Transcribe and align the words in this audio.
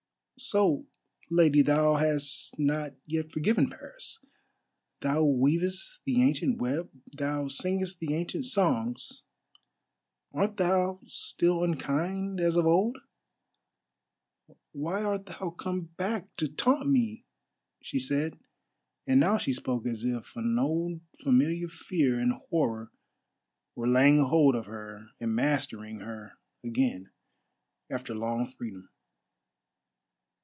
"So, 0.43 0.87
lady, 1.29 1.61
thou 1.61 1.95
hast 1.97 2.57
not 2.57 2.93
yet 3.05 3.29
forgiven 3.31 3.69
Paris? 3.69 4.25
Thou 5.01 5.23
weavest 5.23 5.99
the 6.03 6.19
ancient 6.23 6.57
web, 6.57 6.89
thou 7.15 7.47
singest 7.47 7.99
the 7.99 8.15
ancient 8.15 8.45
songs—art 8.45 10.57
thou 10.57 10.99
still 11.05 11.63
unkind 11.63 12.39
as 12.41 12.55
of 12.55 12.65
old?" 12.65 12.97
"Why 14.71 15.03
art 15.03 15.27
thou 15.27 15.51
come 15.51 15.91
back 15.95 16.35
to 16.37 16.47
taunt 16.47 16.89
me?" 16.89 17.23
she 17.83 17.99
said, 17.99 18.39
and 19.05 19.19
now 19.19 19.37
she 19.37 19.53
spoke 19.53 19.85
as 19.85 20.03
if 20.05 20.35
an 20.35 20.57
old 20.57 21.01
familiar 21.19 21.67
fear 21.67 22.19
and 22.19 22.33
horror 22.49 22.91
were 23.75 23.87
laying 23.87 24.17
hold 24.17 24.55
of 24.55 24.65
her 24.65 25.09
and 25.19 25.35
mastering 25.35 25.99
her 25.99 26.39
again, 26.63 27.11
after 27.91 28.15
long 28.15 28.47
freedom. 28.47 28.89